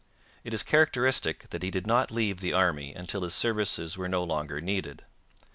It 0.43 0.51
is 0.51 0.63
characteristic 0.63 1.47
that 1.51 1.61
he 1.61 1.69
did 1.69 1.85
not 1.85 2.09
leave 2.09 2.39
the 2.39 2.53
army 2.53 2.91
until 2.91 3.21
his 3.21 3.35
services 3.35 3.99
were 3.99 4.09
no 4.09 4.23
longer 4.23 4.59
needed. 4.59 5.03